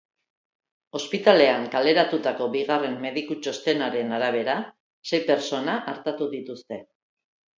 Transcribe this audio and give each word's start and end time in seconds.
Ospitalean 0.99 1.65
kaleratutako 1.73 2.47
bigarren 2.55 2.95
mediku 3.03 3.37
txostenaren 3.47 4.15
arabera, 4.19 4.57
sei 5.11 5.19
pertsona 5.29 5.77
artatu 5.95 6.29
dituzte. 6.35 6.83